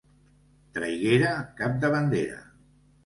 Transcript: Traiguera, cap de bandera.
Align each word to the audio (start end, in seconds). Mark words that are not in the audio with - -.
Traiguera, 0.77 1.35
cap 1.61 1.77
de 1.85 1.93
bandera. 1.97 2.41